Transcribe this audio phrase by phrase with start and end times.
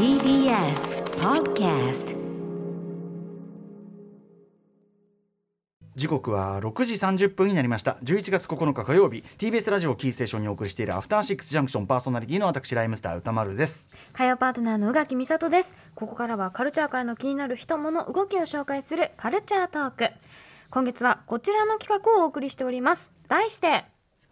[0.00, 2.16] TBS Podcast
[5.94, 7.98] 時刻は6時30分になりました。
[8.02, 9.22] 11月9日火曜日。
[9.36, 11.86] TBS ラジオキーステーションにお送りしているアフターシックスジャンクション。
[11.86, 13.90] パーソナリティの私ライムスター歌丸です。
[14.14, 15.74] 火曜パートナーの宇垣美里です。
[15.94, 20.12] ここからはカルチャー界の気になる人物動きを紹介するカルチャートーク。
[20.70, 23.10] 今月はこちらの企画をお送りしております。
[23.28, 23.84] 題して。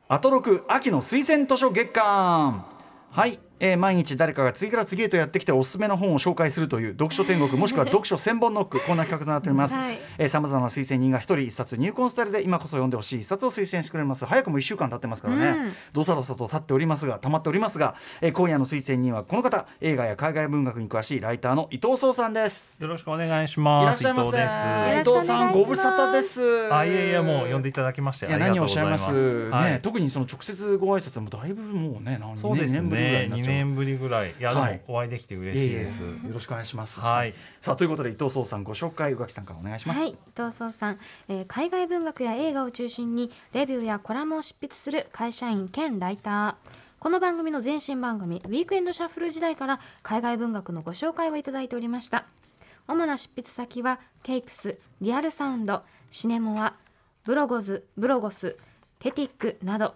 [0.09, 2.65] アトロク秋の推薦図書月間。
[3.11, 9.75] はい、えー毎日誰かが次から次へとやってきておすすめの本を紹介するという読書天国もしくは読書千本ノックこんな企画となっております、
[10.29, 14.25] さまざまな推薦人が一人一冊入魂スタイルで今こそ読んでほしい一冊を推薦してくれます。
[14.27, 15.73] 早くも1週間経ってますからね、うん。
[15.93, 19.67] どさどさと経っておりますが溜まっておりますが、えー今夜の推薦人はこの方。
[19.81, 22.81] 映画や海外文学に詳しいライターの伊藤壮さんです。
[22.83, 23.87] よろしくお願いしいます。
[23.87, 24.29] らっしゃいませ。
[24.29, 24.49] 伊藤で
[25.05, 25.11] す。
[25.11, 26.73] 伊藤さんご無沙汰です。
[26.73, 28.27] あ、いやいや、もう呼んでいただきまして。
[28.27, 29.49] いやありがとうござい何をおっしゃいまます。
[29.49, 29.51] す。
[29.51, 33.37] はね、い特にその直接ご挨拶もだいぶもうね何そうです年ぶりぐらいにね。
[33.39, 34.31] なっちゃ年ぶりぐらい。
[34.31, 36.27] いや、ではいも、お会いできて嬉いえいえしいです。
[36.29, 37.01] よろしくお願いします。
[37.01, 37.35] はい。
[37.61, 40.01] さあということで伊藤壮さんご紹介宇垣さんからお願いします。
[40.01, 52.25] はい伊藤壮さん、えー海外文学や映画を中心にレビューやコラムを執筆する会社員兼ライターこの番組の前身番組ウィークエンドシャッフル時代から海外文学のご紹介をいただいておりました
[52.89, 56.75] 主な執筆先はケイクスリアルサウンドシネモア
[57.25, 58.57] ブロゴズブロゴス
[58.99, 59.95] テティックなど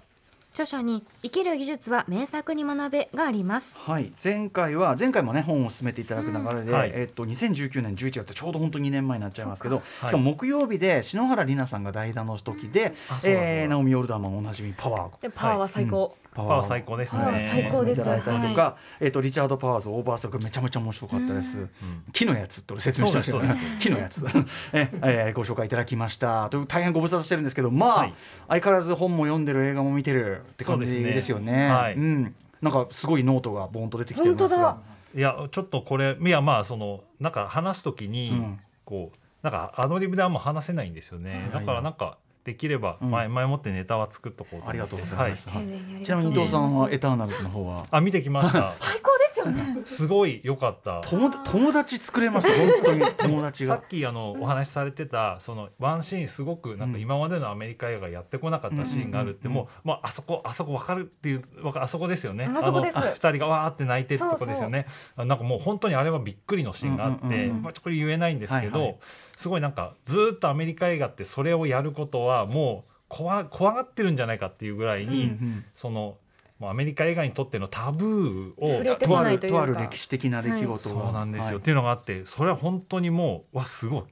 [0.53, 3.75] 著書に生きる技術は名作に学べがあります。
[3.75, 6.91] はい、前回は前回もね本を進めていただく流れで、うんはい。
[6.93, 10.09] えっと2019年11月ちょうど本当2年前になっちゃいますけど、か。
[10.09, 15.23] しかも木曜日で篠原里奈さんが代打の時で、うなんだえー、ナオミヨルダーマンおなじみパワー。
[15.23, 17.49] でパワーは最高、パパワー最高ですね。
[17.51, 21.69] 最高ですいただいたりとか、えっ、とリチャード・パワーズオーバーストックめちゃめちゃ面白かったです。
[22.13, 23.79] 木のやつって俺説明してましたよねそうですそう。
[23.79, 24.27] 木のやつ
[24.73, 26.49] え、えーご紹介いただきました。
[26.49, 28.15] と大変ご無沙汰してるんですけど、まあ、はい
[28.49, 31.69] 相変わらず本も読んでる映画も見てるって感じですよね。
[31.69, 32.35] はいうん。
[32.63, 34.79] なんかすごいノートがボーンと出てきてるんですが。
[35.15, 41.51] いや、ちょっとこれ、いや、まあ、その、なんか話すときにうん、こう、なんかアドリブであんま話せないんですよね。
[41.53, 42.17] はいだから、なんか。
[42.45, 43.11] できればうん。
[43.11, 44.71] 前前もってネタは作っとこうと思って。
[44.71, 45.47] ありがとうございます。
[45.49, 47.87] 丁寧にありがとうございますちなみに伊藤さんはエターナルズの方は？
[47.91, 48.73] あ見てきました。
[48.79, 49.83] 最高ですよね。
[49.85, 51.01] すごい良かった。
[51.03, 53.05] 友友達作れます本当に。
[53.17, 53.77] 友達が。
[53.77, 53.89] さっ。
[53.89, 62.49] きあのお話しされてたそのワンシーンすごくなんか今までのアメリカ映画やってこなかったシーンがあるってもうまああそこあそこ分かるっていうわかあそこですよね。
[62.55, 62.97] あそこです。
[62.97, 64.87] の二人がわーって泣いてるとこですよね。
[65.17, 68.99] あなんかもう本当にあれはびっくりのシーンがあって、まあ、これ言えないんですけど、
[69.37, 75.65] すごいなんかずーっとアメリカ映画ってそれをやることはもう怖怖がってるんじゃないかっていうぐらいに、うんうん。
[75.75, 76.17] その
[76.63, 81.57] もうアメリカ映画にとってのタブーをとあるとある歴史的な出来事がそうなんですよ、はい。
[81.57, 84.03] っていうのがあってそれは本当にもうわすごい、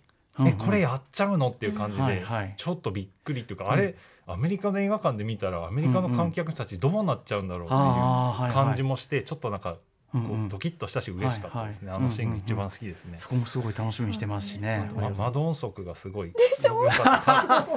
[0.41, 0.49] うんうん。
[0.49, 2.55] えこれやっちゃうのっていう感じで、はいはい。
[2.57, 3.95] ちょっとびっくりっていうか、うんあれ
[4.27, 9.75] アメリカの映画館で見たらアメリカの観客たちどうなっちゃうんだろうっていう感じもしてちょっとなんか
[10.13, 10.47] こうんうん。
[10.47, 12.07] うドキッとしたし嬉しかったですね、はいはい。
[12.07, 13.19] あのシーンが一番好きですね。
[13.21, 14.91] そこもすごい楽しみにしてますしね。
[14.95, 16.33] まマドンソクがすごい。
[16.65, 17.69] 良 かった。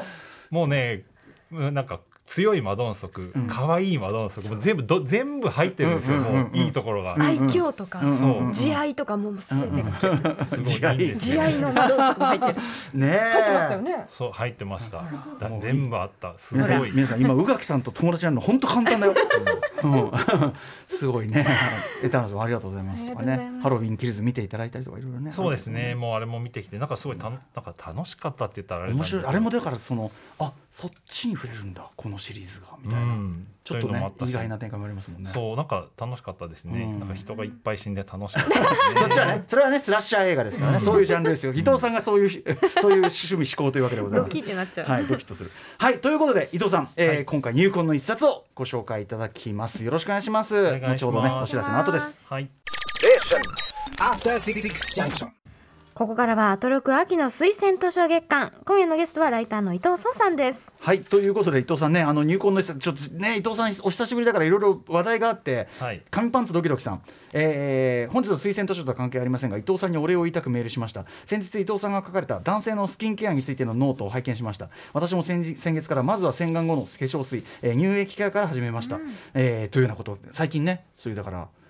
[0.50, 1.04] もうね
[1.52, 3.48] うんなんか強いマドンソクうん。
[3.48, 8.48] 可愛いマドンソクもう全部ど全部入ってるんですよ、うんうんうんうんもういいところが、うん愛嬌とか、うんうんうん。
[8.48, 9.92] うん慈愛とかもうすべいいいんです
[11.20, 12.56] 慈よ愛の窓とかも入ってる。
[12.94, 13.20] ねえ。
[13.20, 14.08] 入ってましたよね。
[14.18, 15.04] そう入ってました。
[15.40, 16.38] だもう全部あった。
[16.38, 19.14] す皆さごいん皆さん今宇垣さんと友達になるの本当簡単だよ。
[19.84, 20.12] うん。
[20.90, 21.46] すごいね。
[22.04, 23.08] エターナルズもありがとうございます。
[23.08, 23.52] とうございます。
[23.52, 25.32] ねハロウィンキルズ見ていただいたりとかいろいろね。
[25.32, 29.26] そうですね、もうあれも見てきてなんかすごいたのなんか楽しかったって言ったらあれ面白い。
[29.26, 35.32] あれもだからそのあそっちに触れるんだこのシリーズがみたいな、うんちょっとね意外な展開もありますもんね。
[35.34, 38.66] そうなんか楽しかったですね、うんなんか人がいっぱい死んで楽しかったね
[39.00, 41.54] そっちはね、それはね、スラッシャー映画ですからね、そういうジャンルですよ。
[41.54, 42.30] 伊藤さんがそういう、
[42.82, 44.34] そういう趣味思考というわけでございドます。
[44.34, 45.52] キってなっちゃう、はい、ドキッとする。
[45.78, 49.86] はい、ということで、伊藤さん、えーはい今回入魂の一冊をご紹介いただきます。
[49.86, 50.62] よろしくお願いします。
[50.62, 52.22] 願いします後ほどね、お知らせの後です。
[52.30, 52.50] はい
[53.98, 54.62] After Six
[54.94, 55.43] Junction.
[55.96, 58.52] ここからはアトロク秋の推薦図書月間。
[58.66, 60.74] 今夜のゲストはライターの伊藤聡さんです。
[60.80, 65.68] はい、ということで、伊藤さんね、あの入魂のちょっとね、伊藤さん、お久しぶりだから、いろいろ話題があって。
[65.80, 66.02] はい。
[66.10, 67.02] 紙パンツドキドキさん、
[67.34, 71.06] えー本日の推薦図書とは関係ありませんが伊藤さんにお礼を言いたくメールしました。
[71.26, 74.70] 先日伊藤さんが書かれた男性のスキンケアについてのノートを拝見しました。
[74.94, 79.00] 私も先日先月からまずは洗顔後の化粧水、えー乳液ケアから始めました、
[79.36, 80.18] えーというようなこと。
[80.32, 81.63] 最近ねそういうだからス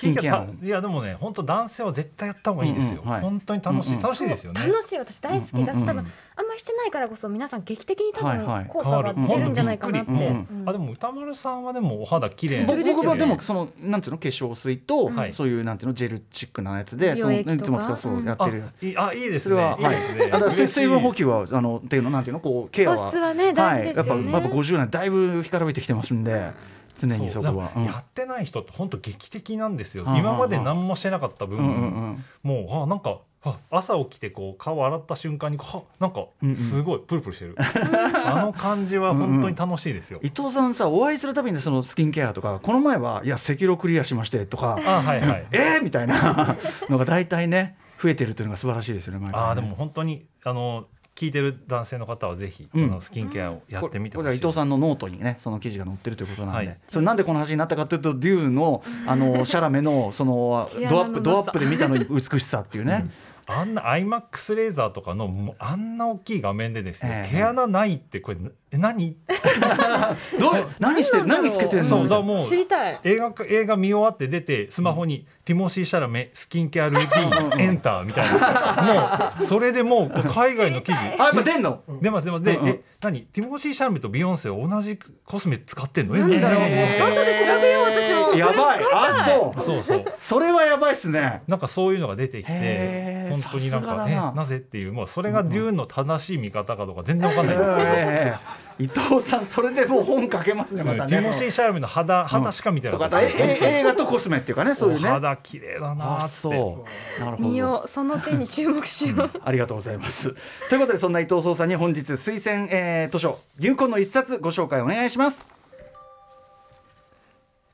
[0.00, 0.54] キンケアの。
[0.62, 3.20] いやでもね本当男性は絶対やった方がいいですよ、うんうんはい。
[3.20, 4.02] 本当に楽しい、うんうん。
[4.02, 4.66] 楽しいですよね。
[4.66, 5.86] 楽しい私大好きだし、うんうんうん。
[5.86, 10.46] 多分あんまりしてないからこそ皆さん劇的に多分効果が出るんじゃないかなって、変わる。
[10.50, 15.34] うんあでも歌丸さんはでもお肌綺麗僕僕はでもすそのなんていうの化粧水と、はい。
[15.34, 19.84] そういうなんていうのジェルチックなやつで美そのいつも使うそうやってる、あいいあいいですそれは、ね。
[19.84, 19.86] い。
[19.86, 20.24] いですね。
[20.26, 22.96] あだから水分補給はあのっていうのなんていうのこうケアは。
[22.96, 24.10] 保湿はね大事ですよね。
[24.10, 26.52] はい、やっぱやっぱ50年だいぶ干からびてきてますんで
[26.98, 27.72] 常にそこは。
[27.74, 31.78] うだやってない人って本当劇的なんですよ、うん今まで何もしてなかった分、うんうんう
[32.12, 32.24] ん。
[32.42, 36.56] もうあなんかあ朝起きてこう顔洗った瞬間にはなんかうんうん。
[36.56, 45.46] すごいプルプルしてる、 あの感じは本当に楽しいですよ、伊藤さんさお会いするたびにそのスキンケアとかこの前はいや赤色クリアしましてとかあはいはい。
[45.52, 46.56] えーみたいな
[46.88, 49.30] のが大体ね増えてるというのが素晴らしいですよねね。
[49.34, 52.88] あーでも本当にあの聞いてる男性の方はぜひ、うん。
[52.88, 56.78] このスキンケアをやってみてほしいこれこれは伊藤さんのノートにねその記事が載ってるということなんで、はい。
[56.88, 63.08] それなんでこの話になったかというとデューンのあの シャラメのそのドアップドアップで見たの美しさっていうね、
[63.46, 67.30] あんな IMAX レーザーとかのもうあんな大きい画面でですよ、ええ。
[67.30, 68.38] 毛穴ないってこれ
[68.70, 69.16] え何？
[70.40, 72.08] どう 何して何つけてんの？
[72.08, 73.00] そうもう知りたい。
[73.04, 79.34] 映画か映画見終わって出てスマホにティモシー・シャラメスキンケアルーティーンエンターみたいな。
[79.38, 80.98] もうそれでもう海外の記事。
[80.98, 81.80] あやっぱ出んの？
[82.00, 82.44] 出ます出ます。
[82.44, 82.68] で、うんうん。
[82.70, 83.20] え何？
[83.22, 86.16] ティモシー・シャラメとビヨンセは同じコスメ使ってんの？
[86.16, 87.04] えなんだろう、えー。
[87.04, 88.34] 後で調べよう私も。
[88.34, 88.80] やばい。
[88.92, 89.62] あそう。
[89.62, 90.04] そうそう。
[90.18, 91.42] それはやばいっすね。
[91.46, 94.44] なんかそういうのが出てきて本当になんかなえな。
[94.44, 97.56] ぜっていうもうそれがデューンの正しい見方かどうか全然わかんない。
[97.56, 98.34] んですけど、え
[98.80, 98.84] え。
[98.84, 101.10] 伊藤さんそれでもう本書けますねまたね。
[101.10, 105.08] ティモシー・シャラメの肌肌しか見てなかった、とかええ映画とコスメっていうかねそういうね。
[105.08, 106.28] お肌綺麗だなって。
[106.28, 107.20] そう。
[107.20, 107.48] なるほど。
[107.48, 109.30] 見ようその点に注目しよう。
[109.44, 110.34] ありがとうございます。
[110.68, 115.54] ということでそんな伊藤壮さんに本日推薦、えー図書入魂の一冊ご紹介お願いします。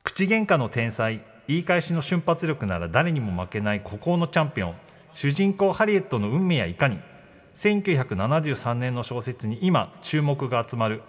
[0.04, 4.74] 口喧嘩の天才言い返しの瞬発力なら誰にも負けない孤高のチャンピオン
[5.14, 7.00] 主人公ハリエットの運命やいかに
[7.54, 11.02] 1973年の小説に今注目が集まる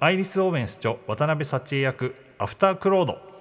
[0.00, 3.34] アイリス・オーウェンス著渡辺幸恵役アフター・クロード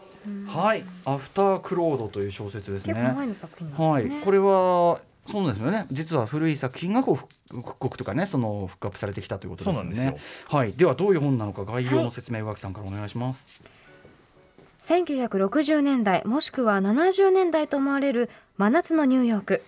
[0.48, 2.94] はい、アフタークロードという小説ですね。
[2.94, 5.86] 結構前の作品なんですね、はい、これはそうですよね。
[5.92, 7.30] 実は古い作品がこう復
[7.62, 9.96] 復刻とかね、そのフックアップされてきたということですよね。
[9.96, 13.48] そうなんではい、ではどういう本なのか概要の説明、宇垣さんからお願いします。
[14.88, 19.64] 1960年代もしくは70年代と思われる真夏のニューヨーク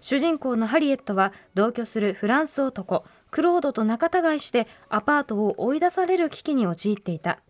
[0.00, 7.40] 主人公のハリエットは同居するフランス男クロードと仲違いしてアパートを追い出される危機に陥っていた。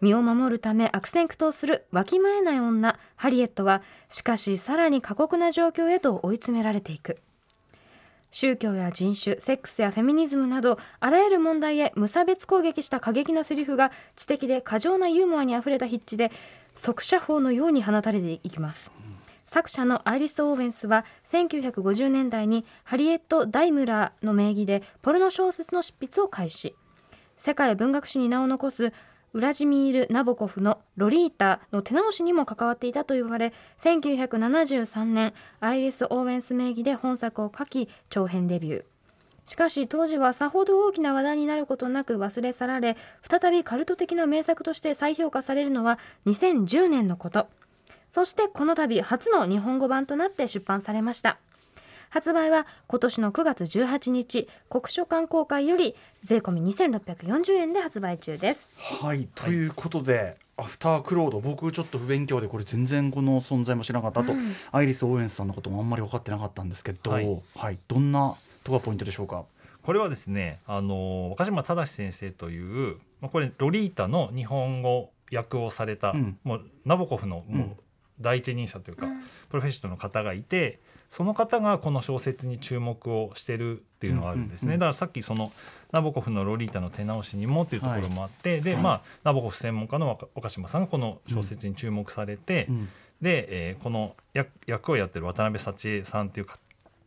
[0.00, 7.18] 身を守るため悪戦苦闘するわきまえない女ハリエットはしかしさらに過酷な状況へと追い詰められていく。
[8.32, 16.32] 宗教や人種セックスやフェミニズムなどあらゆる問題へ無差別攻撃した過激なセリフが知的で過剰なユーモアにあふれた筆致で
[16.74, 18.90] 速射砲のように放たれていきます。
[19.52, 26.74] 作者のアイリス・オーウェンスは1950年代にハリエット・ダイムラーの名義でポルノ小説の執筆を開始。
[27.36, 28.94] 世界文学史に名を残す
[29.34, 33.52] ウラジミール・ナボコフの「ロリータ」の手直しにも関わっていたと言われ
[33.82, 38.84] 1973年アイリス・オーウェンス名義で本作を書き長編デビュー。
[39.44, 42.96] しかし当時はさほど大きな話題になることなく忘れ去られ
[43.28, 47.48] 再びカルト的な名作として再評価されるのは2010年のこと。
[48.12, 51.38] そしてこの度初の日本語版となって出版されました。
[52.10, 58.68] 発売は今年の9月18日国書館公開より税込み2640円で発売中です。
[59.02, 60.36] はい、ということで。
[60.58, 64.52] アフタークロード僕ちょっと不勉強でこれ全然この存在も知らなかったあと、うん。
[64.70, 67.16] アイリス・オーエンスさんのこともあんまり分かってなかったんですけど、は
[67.56, 69.46] はいいどんなとこがポイントでしょうか？
[69.82, 76.38] これはですねあの若島正先生というまあこれロリータの日本語訳をされた、うん。
[76.44, 77.56] もうナボコフのうん。
[77.56, 77.76] もう
[78.20, 79.06] 第一人者というか、
[79.48, 85.52] プロフェッショナルの方がいてその方がこの小説に注目をしてるっていうのがあるんですね、だからさっきその
[85.92, 88.82] ナボコフの「ロリータ」の手直しにもっていうところもあって、で、はい。
[88.82, 92.88] まあナボコフ専門家の若岡島さんがこの小説に注目されて、うん。
[93.20, 96.58] で、えーこの役役をやってる渡辺幸恵さんっていうか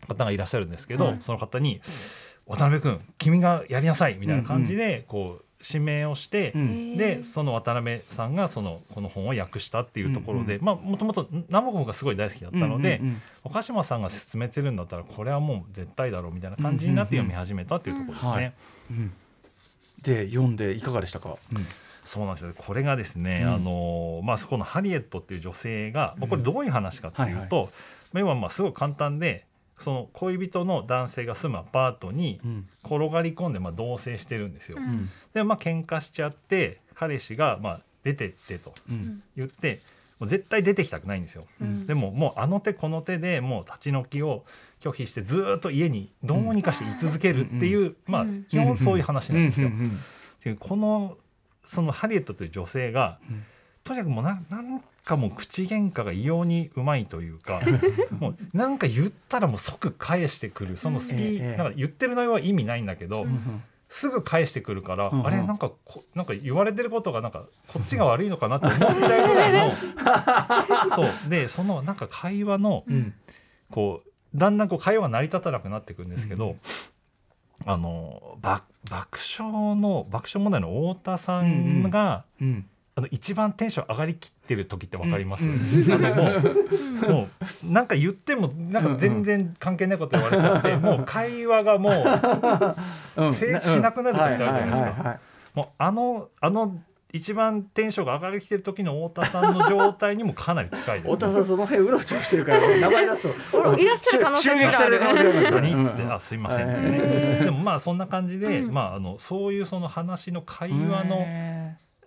[0.08, 1.18] 方がいらっしゃるんですけど、はい。
[1.22, 1.82] その方に
[2.46, 6.98] 「渡辺君君がやりなさい」みたいな感じでこう指名をして、うん。
[6.98, 10.66] でその渡辺さんがそのこの本を訳したっていうところで、うん。
[10.66, 18.32] まあもともと南北がすごい大好きだったので、うんうん岡島さんが進めてるんだったらこれはもう絶対だろうみたいな感じになって読み始めたっていうところですね。
[18.32, 18.54] はい。
[18.90, 19.14] うん。
[20.02, 21.38] で読んでいかがでしたか？
[21.54, 21.66] うん。
[22.04, 22.54] そうなんですよ。
[22.58, 23.54] これがですね、うん。
[23.54, 27.70] あのまあ、そこのハリエットっていう女性が、まあこれどういう話かっていうと、
[28.14, 29.46] まあ要はまあすごい簡単で
[29.80, 32.68] その恋人の男性が住むアパートにうん。
[32.84, 34.78] 転がり込んでまあ同棲してるんですよ。
[34.80, 34.84] うん。
[34.84, 39.22] うんでまあ喧嘩しちゃって彼氏がまあ出てってとうん。
[39.36, 39.82] 言って
[40.20, 41.46] もう絶対出てきたくないんですよ。
[41.60, 41.86] うん。
[41.86, 44.46] でももうあの手この手でもう立ち退きを
[44.80, 48.44] 拒否してずーっと家にどうにかして居続けるっていう、まあうん。
[48.46, 50.58] 基本そういう話なんですよ。
[50.60, 51.18] この
[51.66, 53.44] そのハリエットという女性が、うん。
[53.84, 57.62] とにかくもうななんかもう口喧嘩が異様にうまいというか
[58.20, 63.64] もうなんか言ったらもう即返してくるそのスピー、ええなんか言ってる内容は意味ないんだけど、うんうん。
[63.88, 65.28] すぐ返してくるから、うんうん。
[65.28, 69.76] あれなんかこなんか言われてることがなんかこっちが悪いのかなって思っちゃうぐらいの
[70.96, 71.30] そう。
[71.30, 73.14] でそのなんか会話のうん。
[73.72, 76.58] こうだんだんこう会話が成り立たなくなっていくんですけど、
[77.66, 85.94] あの爆爆笑の爆笑問題の太田さんが、うんあの一番テンション上がりきってる時ってわかります、うん。
[85.94, 86.24] あのも
[87.08, 87.28] うも
[87.64, 91.94] うなんか言ってもなんか全然関係ないこと言われちゃって、もう会話がもう
[93.18, 93.34] うん。
[93.34, 95.20] 成立しなくなる時あるじゃないですか。
[95.56, 96.78] もうあのあの
[97.12, 101.12] 一番テンションが上がりきてる時の太田さんの状態にもかなり近いです。
[101.14, 103.78] 太田さんその辺うろちょろしてるから名前出すと。
[103.78, 106.14] いらっしゃる可能性襲撃される可能性がありますから何っつって、うん。
[106.14, 107.44] あすいません、はい。
[107.46, 108.74] でもまあそんな感じで、うん。
[108.74, 111.55] まああのそういうその話の会話の、へ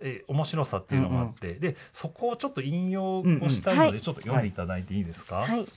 [0.01, 3.85] え面白さっていうのがあって、でそこをちょっと引用をしたいうんうん。
[3.87, 5.67] のでちょっと読んでいただいていいですか、はい、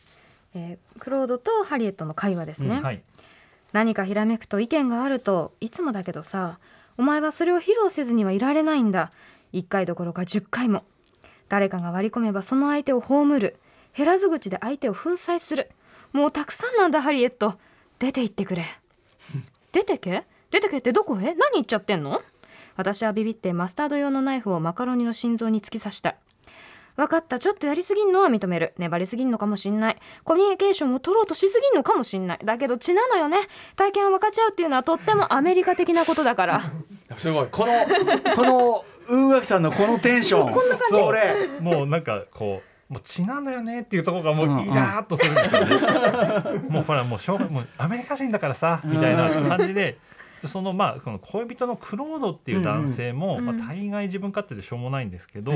[0.55, 3.03] えークロードとハリエットの会話ですね、はい。
[3.73, 6.59] 何かひらめくと意見があるといつもだけどさ
[6.99, 9.13] お前はそれを披露せずにはいられないんだ。
[9.53, 10.85] 1回どころか10回も。
[11.49, 13.57] 誰かが割り込めばその相手を葬る。
[13.97, 15.71] 減らず口で相手を粉砕する。
[16.13, 17.55] もうたくさんなんだハリエット。
[17.99, 18.65] 出て行ってくれ。
[19.73, 20.25] 出てけ？
[20.51, 21.35] 出てけってどこへ？
[21.35, 22.23] 何言っちゃってんの？
[22.77, 26.17] 私はビビってマスタード用のナイフをマカロニの心臓に突き刺した。
[26.97, 28.75] 分かったちょっとやりすぎんのは認める。
[28.79, 29.97] 粘りすぎんのかもしんない。
[30.25, 32.39] コミュニケーションを取ろうとしすぎんのかもしんない。
[32.45, 33.39] だけど血なのよね。
[33.77, 36.61] 体験を分かち合うっていうのはとってもアメリカ的なことだから。
[37.17, 37.47] すごい。
[37.51, 37.73] この
[38.37, 40.53] この宇垣さんのこのテンション。
[40.53, 41.63] こんな感じ。
[41.63, 44.67] もうなんかこうもう血なんだよねっていうところがもうんううん。
[44.67, 46.59] イラーっとするんですよね。
[46.69, 49.97] もうほらもうしょもうアメリカ人だからさみたいな感じで。
[50.43, 55.53] でそのまあこの恋人のクロードっていう男性も、まあ、大概自分勝手でしょうもないんですけど、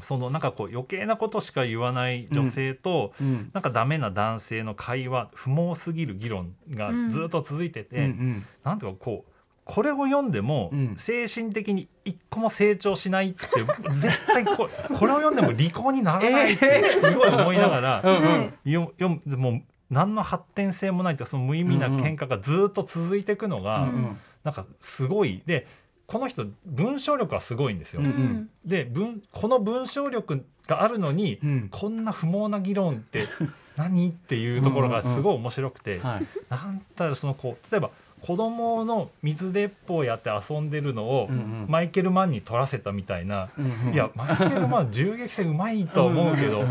[0.00, 8.46] そのなんかこう余計なことしか言わない女性と、うんなんかダメな男性の会話不毛すぎる議論がずっと続いてて、うんうん。
[8.64, 9.32] なんていうかこう
[9.64, 10.96] これを読んでもうん。
[10.96, 13.46] 精神的に一個も成長しないって
[13.94, 19.40] 絶対ここれを読んでも利口にならないってすごい思いながら、うんうん。
[19.40, 19.62] もう
[19.92, 24.18] 何の発展性もないというかその無意味な喧嘩がずっと続いていくのが、うんうん。
[24.42, 25.42] なんかすごい。
[25.46, 25.68] で
[26.06, 28.00] この人文章力はすごいんですよ。
[28.00, 28.50] うんうん。
[28.64, 31.68] で文この文章力があるのに、うん。
[31.70, 33.28] こんな不毛な議論って
[33.76, 36.26] 何っていうところがすごい面白くて、はい。
[36.48, 37.90] なんだろうそのこう例えば
[38.22, 41.66] 子供の水鉄砲やって遊んでるのを、うんうん。
[41.68, 43.92] マイケル・マンに取らせたみたいな、うんうん。
[43.92, 46.62] いやマイケル・マン銃撃戦うまいとは思うけど、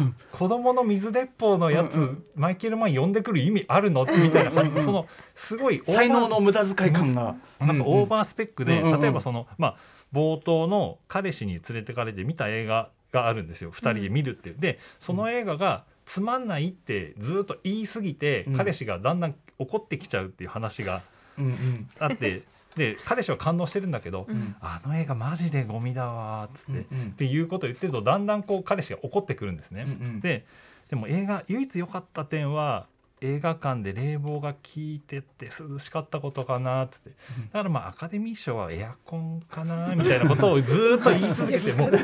[0.32, 4.04] 子供の水鉄砲のやつ、うんうマイケル・マン呼んでくる意味あるの？
[4.04, 7.36] みたいな感じでそのすごい才能の無駄遣い感が。
[7.60, 9.76] なんかオーバースペックで、うんうん例えばその、まあ、
[10.12, 13.72] 冒頭の彼氏に連れてかれて見た映画があるんですよ。
[13.72, 14.56] 2人で見るっていう。
[14.58, 18.56] でその映画がつまんないってずっと言い過ぎて、うん。
[18.56, 21.02] 彼氏がだんだん怒ってきちゃうっていう話が
[21.38, 21.88] うんうん。
[21.98, 22.42] あって
[22.76, 24.56] で彼氏は感動してるんだけど、ん。
[24.60, 27.06] あの映画マジでゴミだわーっつって、うんうん。
[27.08, 29.84] っていうことを言ってるとだんだんこう彼氏が怒ってくるんですね。
[29.86, 30.20] うんうん。
[30.20, 30.46] で
[30.88, 32.86] でも映画唯一良かった点は
[33.22, 37.10] 映画館で冷房が効いてて涼しかったことかなっつって。
[37.52, 41.86] だからまあアカデミー賞はエアコンかなみたいなことをずーっと言い続けても。
[41.88, 42.00] うで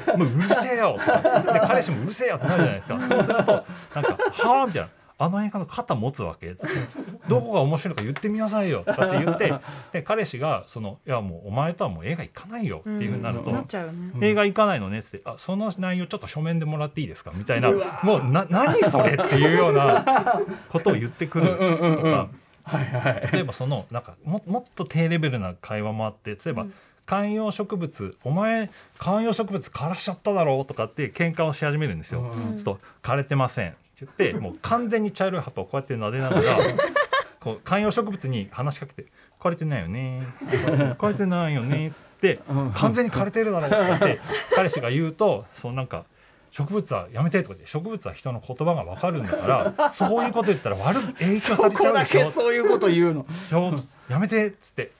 [0.00, 0.98] でもううるせえよ。
[0.98, 1.04] で
[1.60, 3.00] 彼氏もうるせえよってなるじゃないですか。
[3.08, 4.88] そうするとなんか「はあ?」みたいな。
[5.16, 6.56] あの映画の肩持つわけ。
[6.56, 6.74] つって
[7.28, 8.84] どこが面白いのか言ってみなさいよ。
[8.84, 9.54] とかって言って
[9.92, 13.50] で彼氏がその「いやもうお前とはもう映画行かないよ」っていうふうになると、
[14.20, 17.70] 映画行かないのねっつってあその内容ちょっと書面でもらっていいですかみたいな。
[18.02, 20.04] もうな何それっていうような
[20.68, 22.02] ことを言ってくるとうんうんうん。
[22.02, 22.28] か。
[22.64, 23.28] はいはい。
[23.32, 26.66] 例えばそのなんかももっと低レベルな会話もあって例えば、
[27.06, 32.22] 観葉植物お前観葉植物枯らしちゃっただろうとかって喧嘩をし始めるんですよ。
[32.22, 36.58] うんと枯れてませんって言ってもう完全に茶色い葉っぱをこうやって撫でながら
[37.40, 39.06] こう観葉植物に話しかけて
[39.38, 40.22] 「枯れてないよね」
[40.98, 44.18] 「枯れてないよね」ってうん完全に枯れてるだろうって
[44.54, 46.04] 彼氏が言うとそのなんか
[46.50, 53.26] 植物はやめてとか言って植物は人の言葉が分かるんだからそういうこと言ったら悪い影響されちゃうでしょけそういうこと言うの。
[54.08, 54.92] やめてっつって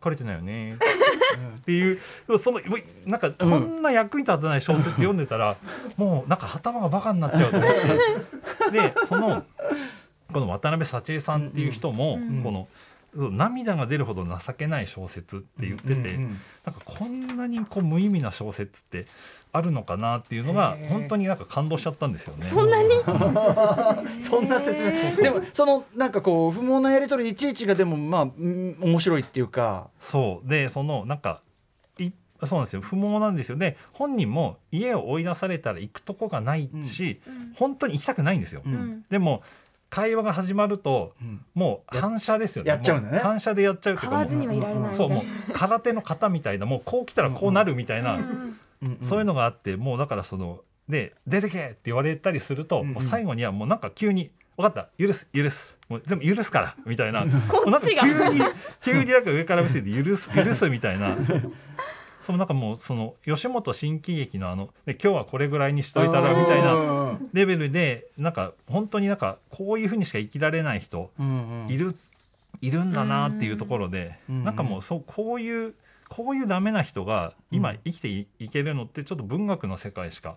[0.00, 0.76] 枯れてないよね。
[1.56, 1.98] っていう
[2.38, 5.56] そのもうなんかこんな役に立たない小説読んでたら、
[5.96, 7.70] もうなんか頭がバカになっちゃうと思っ
[8.70, 9.44] てでその
[10.32, 12.42] この渡辺幸恵さんっていう人も、ん。
[12.42, 12.68] この
[13.14, 19.06] 涙が出るほど情けない小説って言ってて、うんうんなんかこんなにこう無意味な小説って
[19.50, 22.46] あるのかなっていうのが本当になんか感動しちゃったんですよね。
[22.46, 22.88] そんなに？
[24.22, 24.90] そんな説明。
[25.16, 29.88] でもそのなんかこう不毛なやり取りいちいちがでもまあうん面白いっていうか。
[30.00, 30.48] そう。
[30.48, 31.40] でそのなんか
[31.98, 32.10] い
[32.44, 32.82] そうなんですよ。
[32.82, 37.20] 不毛なんですよで本人も家を追い出されたら行くとこがないし、
[37.56, 38.62] 本当に行きたくないんですよ。
[38.64, 39.02] うん。
[39.10, 39.42] でも
[39.90, 41.44] 会話が始まるとうん。
[41.54, 42.70] もう反射ですよね。
[42.70, 43.18] やっちゃうんだよね。
[43.18, 48.56] も反射でやっちゃうっていうか買わずにはいられないみたそいうなもう空手の型みたいなもうこう来たらこうなるみたいな、うんうん
[49.02, 52.94] そういうのがあってもうだからそので出てけって言われたりすると、うんうん。
[52.94, 55.78] もう最後にはもうなんか急に「分かった許す許す。
[55.90, 57.26] もう全部許すから」みたいな。
[57.48, 58.40] こもう なんかっちが急に
[58.80, 61.14] 急になんか上から見せて許す許すみたいな。
[62.22, 71.10] そのなんかもうその吉本新喜劇のあので今日はこれぐらいにしといたらみたいななレベルでなんか本当になんかこういうふうにしか生きられない人
[71.68, 71.94] いる
[72.60, 75.74] いるんだなっていうところでうんなんかもうそうこういう
[76.08, 80.36] こういうダメな人が今うん生きていいけるのってちょっと文学の世界しか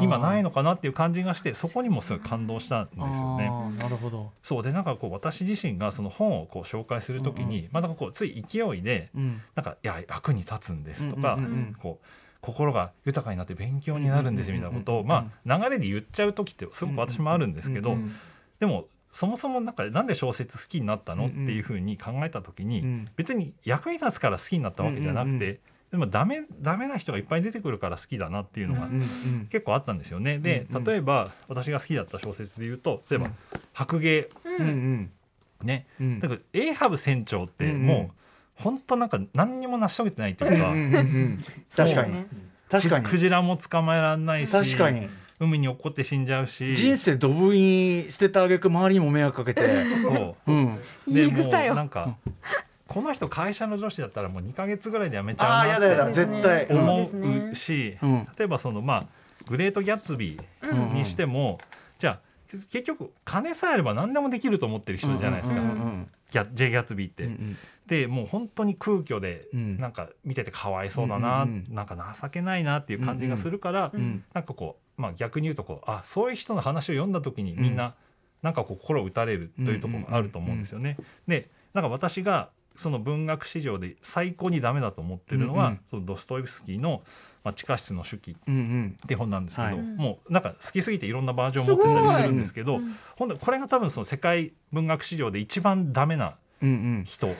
[0.00, 3.50] 今ないのかなっていう感じがしてそこにもすごい感動したんですよね。
[3.78, 4.62] なるほど、そう。
[4.62, 12.06] でなんかこう私自身がその本をこう紹介するときに、まあなんかこうつい勢いでうん、なんかいや役に立つんですとか、うんうんうんこう
[12.42, 18.14] 心が豊かになって勉強になるんですみたいなことを、うんうんまあ流れで言っちゃう時ってすごく私もあるんですけど、うんうん
[18.58, 25.58] でもそもそもなんかなんで小説好きになったの、うんうんっていうふうに考えた時に、うん別に役に立つから好きになったわけじゃなくて、うんうんうん
[25.90, 28.88] でもダメダメな人がいっぱい出てくるから好きだなっていうのが
[29.50, 30.38] 結構あったんですよね。
[30.38, 30.84] でうんうん。
[30.84, 33.32] 例えば私が好きだった小説で言うと例えばうん
[33.72, 35.10] 「白芸うんうん」
[35.66, 35.86] ね。
[36.00, 36.20] うん。
[36.20, 40.74] だからエイハブ船長ってもう本当なんか何にも成し遂げてないというか、
[41.76, 42.14] 確かに。
[42.14, 42.26] ね
[42.68, 43.04] 確かに。
[43.06, 45.08] クジラも捕まえられないし確かに。
[45.40, 46.76] 海に落っこって死んじゃうし。
[46.76, 49.62] 人生ドブに捨てたあげく周りにも迷惑かけて。
[50.02, 50.52] そう。
[50.52, 50.78] うん。
[51.08, 52.16] でもなんか
[52.90, 56.66] この人会社の女子だったらもう2か月ぐらいで辞めちゃうああやだやだなって絶対。
[56.68, 57.10] 思
[57.52, 58.26] うしうん。
[58.36, 59.06] 例えばそのまあ
[59.46, 61.58] グレート・ギャッツビーにしても
[62.00, 67.24] じゃあ結局金さえあれば何でもできると思ってる人じゃないですか、うんうんギャ J・ ギャッツビーって。
[67.24, 67.56] うんうん
[67.86, 71.74] でもう本当に空虚でうんなんか見ててかわいそうだな、うんうんうん。
[71.74, 77.96] なんか情けないなっていう感じがするから、うんなんかこう、まあ、逆に言うとこうあそういう人の話を読んだ時にみんな、
[78.42, 80.98] なんかこう心を打たれるというところがあると思うんですよね。
[81.26, 85.80] でなんか私がその文学史上で最高にダメだと思ってるのは、うんうん。
[85.90, 87.02] そのドストエフスキーの
[87.44, 88.96] 「まあ、地下室の手記」うんうん。
[89.02, 89.76] って本なんですけど、はい。
[89.76, 92.96] もうなんか好きすぎていろんなバージョンを持ってたりするんですけどうん。
[93.16, 97.28] ほんとこれが多分その世界文学史上で一番ダメなうん人。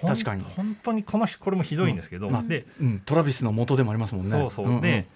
[0.00, 0.42] ほん確かに。
[0.42, 2.48] 本当にこの人これもひどいんですけど、うん。
[2.48, 3.02] でうん。
[3.04, 4.30] トラビスの元でもありますもんね。
[4.30, 4.80] そうそう、んん。
[4.80, 5.06] で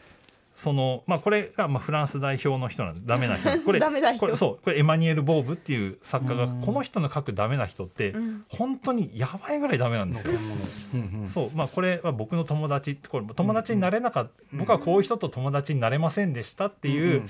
[0.58, 3.64] そのまあこれがまあフランス代表の人なんですダメな人なんです。
[3.64, 4.18] これ ダメな人。
[4.18, 6.62] これそうこれエマニュエル・ボーブっていう作家がうん。
[6.62, 8.44] この人の書くダメな人ってうん。
[8.48, 10.32] 本当にやばいぐらいダメなんですよ。
[10.32, 11.28] うんうん。
[11.28, 17.22] そうまあこれは僕の友達これ友達になれなかった、僕はこういう人と友達になれませんでしたっていう、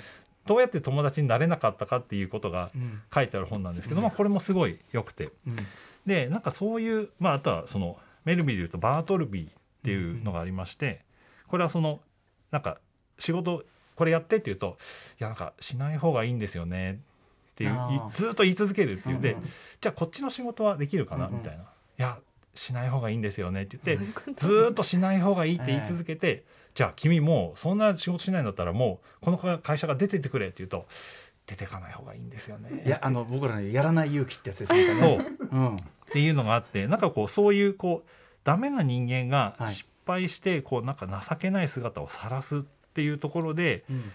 [0.46, 3.02] どうやって友達になれなかったかっていうことがうん。
[3.14, 5.30] 書いてある本なんですけど、まあ、これもすごい良くて。
[5.46, 5.56] うん。
[6.06, 9.52] でなんかそういう、まあ、あとはそのメルビーでいうとバートルビーっ
[9.84, 11.02] ていうのがありまして
[11.48, 12.00] これはその
[12.50, 12.78] なんか
[13.18, 13.64] 仕事
[13.96, 14.78] これやってって言うと
[15.20, 16.92] いやなんかしない方がいいんですよね。
[16.92, 17.76] っていう
[18.14, 19.48] ずっと言い続けるって言って、うんうん。
[19.80, 21.26] じゃあこっちの仕事はできるかな？
[21.26, 22.18] うんうんみたいな、いや
[22.54, 30.86] しない方がいいんですよねって言ってずーっとしない方がいいって言い続けて、じゃあ君もうそんな仕事しないんだったらもうこの会社が出てってくれって言うと
[31.46, 32.84] 出てかない方がいいんですよね。
[32.86, 35.18] いやあの僕らねやらない勇気ってやつですよそう。
[35.18, 35.76] ねうん。
[35.76, 35.78] っ
[36.12, 38.10] ていうのがあってなんかこうそういうこう
[38.44, 39.74] ダメな人間がはい。
[39.74, 42.60] 失敗してこうなんか情けない姿を晒すっ
[42.98, 44.12] ていうところでうん。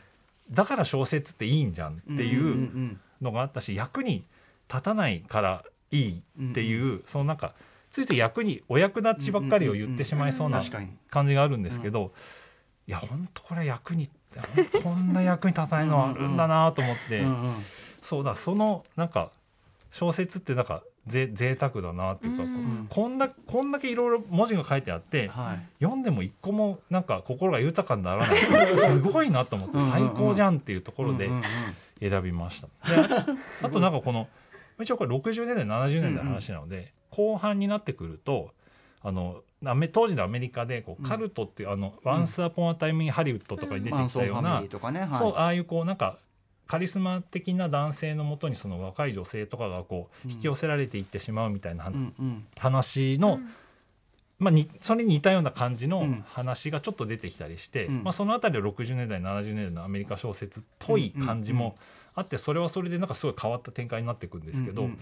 [0.52, 4.26] だから小説っていいんじゃんっていんうんのがあったし役に
[4.70, 7.54] 立たないからいいっていうそのなんか
[7.92, 10.62] ついつい役にお役立ちばっかりを言ってしまいそうな
[11.10, 12.12] 感じがあるんですけど
[12.88, 17.24] いや本当これ役にほんとこんな役に立たないのあるんだなと思って。
[18.04, 19.32] そうだそのなんか
[19.94, 22.88] 小説ってなんかぜ贅沢だなっていうか、うん。
[22.90, 25.84] こんなこんだけいろいろ文字が書いてあってはい。
[25.84, 28.38] 読んでも一個もなんか心が豊かにならない。
[28.92, 29.92] すごいなと思ってうんうんうん。
[29.92, 32.10] 最高じゃんっていうところでうんうんうん。
[32.10, 32.68] 選びました。
[32.90, 33.26] であ
[33.64, 34.28] あとなんかこの
[34.82, 38.52] 一応これ60年代70年代の話なので、後半になってくると
[39.02, 39.44] あの
[39.92, 45.02] 当時のアメリカでこうカルトっていう、あの「ワンス・アポン・ア・タイム・イン・ハリウッド」とかに出てきたような、ファミリーとかね。
[45.02, 45.10] はい。
[45.20, 46.18] そうああいうこうなんか
[46.68, 50.34] カリスマ的な男性のもとにその若い女性とかがこううん。
[50.34, 52.46] 引き寄せられていってしまうみたいなはうんうん。
[52.58, 53.40] 話の、
[54.40, 56.26] まあ、にそれに似たような感じのうん。
[56.28, 58.04] 話がちょっと出てきたりして、うん。
[58.04, 61.78] まあ、そのあたりは60年代70年代のアメリカ小説っぽい感じも
[62.16, 64.98] あってそれはそれでなんかすごい変わった展開になっていくんですけど、うんうん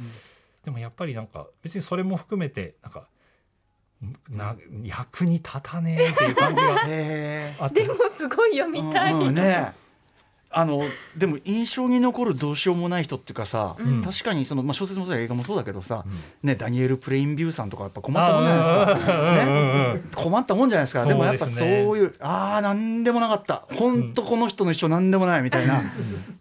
[0.63, 3.07] でもやっぱりなんか別にそれも含めてなんか
[4.29, 7.81] な役に立たねえっていう感じが へあって。
[7.81, 9.73] でもすごい読みたい、うんうんね
[10.53, 10.83] あの
[11.15, 14.03] でも印象に残るどうしようもない人っていうかさ、うん。
[14.03, 16.19] 確かにその、まあ、小説もそうだ映画もそうだけどさ、うん。
[16.43, 21.05] ね、ダニエル・プレインビューさんとかやっぱ困ったもんじゃないですか、ね、困ったもんじゃないですか。
[21.05, 23.65] でもやっぱそういうああなんでもなかった。
[23.73, 25.81] 本当この人の一生なんでもないみたいな、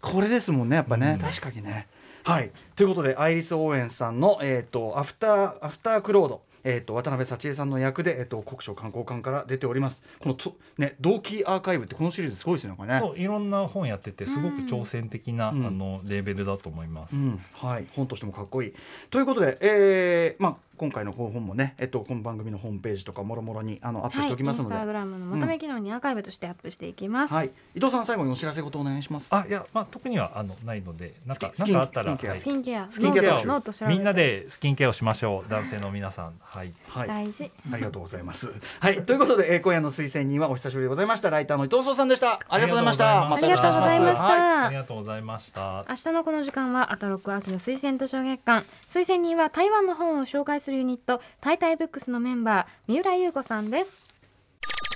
[0.01, 1.25] これですもんねやっぱね、うん。
[1.25, 1.87] 確かにね。
[2.23, 10.03] はい、ということでアイリス・オーエンさんの、えー、とアフターアフタークロードえー、と渡辺幸恵さんの役で、えー、と国書観光館から出ております。
[10.19, 12.99] このと、ね、同期アーカイブってこのシリーズすごいですねこれね。
[12.99, 15.65] そういろんな本やっててすごく挑戦的な、うん。
[15.65, 17.15] あのレーベルだと思います。
[17.15, 17.41] うん。
[17.53, 18.73] はい、本としてもかっこいい。
[19.09, 27.35] ということで、えーまあ、今回の本もね、えっと、この番組のホームページとかもろもろにあのアップしておきますので、はいインスタグラムのまとめ機能にアーカイブとしてアップしていきます、
[27.75, 29.33] 伊藤さん最後にお知らせことお願いします。
[29.35, 32.81] あいやまあ特にはあのないのでなんかなんかあったらスキンケア。
[32.81, 32.91] はい。
[32.91, 33.33] スキンケア。
[33.45, 33.97] ノート調べて。
[33.97, 35.49] みんなでスキンケアをしましょう。
[35.51, 36.73] 男性の皆さんはい。
[36.89, 38.53] はい、大事ありがとうございます。
[38.81, 41.29] はい、ということで、えー、今夜の推薦人はお久しぶりでございました。
[41.29, 42.41] ライターの伊藤壮さんでした。
[42.49, 43.33] ありがとうございました。
[43.33, 45.85] ありがとうございましたはありがとうございました。
[45.87, 54.09] 明日のこの時間はアトロック秋の推薦図書月間推薦人は台湾の本を紹介するユニットタイタイブックスのメンバー三浦優子さんです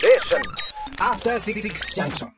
[0.02, 0.42] Station.
[1.00, 2.32] After Six Junction.